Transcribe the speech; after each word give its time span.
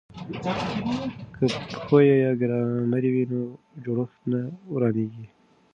که 1.37 1.45
پښویه 1.81 2.15
یا 2.23 2.31
ګرامر 2.41 3.03
وي 3.13 3.23
نو 3.31 3.41
جوړښت 3.83 4.19
نه 4.31 4.41
ورانیږي. 4.73 5.25